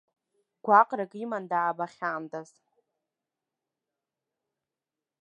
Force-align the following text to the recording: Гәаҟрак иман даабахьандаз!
Гәаҟрак 0.65 1.11
иман 1.23 1.43
даабахьандаз! 1.51 2.49